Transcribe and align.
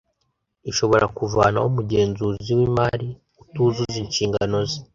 ishobora 0.71 1.05
kuvanaho 1.17 1.65
umugenzuzi 1.71 2.51
w 2.57 2.61
imari 2.67 3.07
utuzuza 3.41 3.97
inshingano 4.03 4.57
ze 4.69 4.79